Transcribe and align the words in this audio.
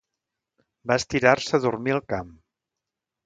Va 0.91 0.97
estirar-se 1.01 1.59
a 1.59 1.63
dormir 1.65 1.95
al 1.97 2.01
camp. 2.13 2.33